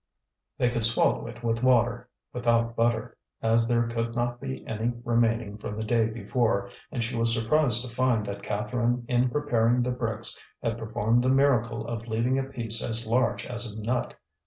[0.57, 5.59] They could swallow it with water, without butter, as there could not be any remaining
[5.59, 9.91] from the day before, and she was surprised to find that Catherine in preparing the
[9.91, 14.15] bricks had performed the miracle of leaving a piece as large as a nut.